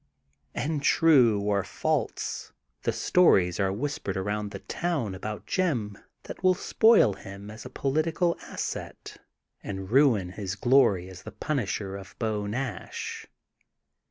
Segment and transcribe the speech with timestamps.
[0.55, 2.53] ''And true or false,
[2.85, 7.69] tiie stories are whispered around the town about Jim that will spoil him as a
[7.69, 9.17] politi cal asset
[9.61, 13.27] and ruin his glory as the punisher of Beau Nash."